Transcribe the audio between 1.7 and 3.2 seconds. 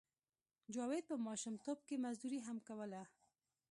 کې مزدوري هم کوله